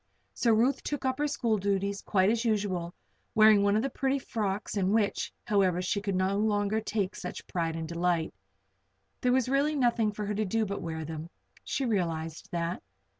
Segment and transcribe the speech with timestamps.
[0.33, 2.95] So Ruth took up her school duties quite as usual,
[3.35, 7.45] wearing one of the pretty frocks in which, however, she could no longer take such
[7.45, 8.33] pride and delight.
[9.21, 11.29] There was really nothing for her to do but wear them.
[11.63, 12.81] She realized that.